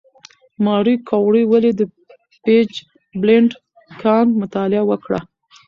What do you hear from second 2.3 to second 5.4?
پیچبلېند کان مطالعه وکړه؟